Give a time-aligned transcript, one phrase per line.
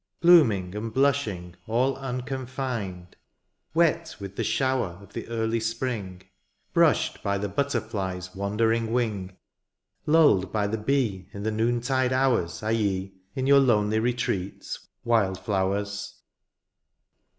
[0.19, 3.15] Blooming and blushing all unconfined;
[3.75, 6.23] Wet with the shower of the early spring.
[6.73, 9.37] Brushed by the butterfly's wandering wing.
[10.07, 12.63] Lulled by the bee in the noontide hours.
[12.63, 15.43] Are ye, in your lonely retreats, wild flowers.
[15.45, 17.23] K 148 WILD FLOWERS.